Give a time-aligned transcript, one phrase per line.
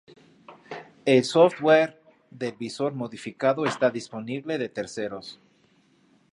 [1.05, 2.01] El software
[2.31, 5.39] del visor modificado está disponible de terceros.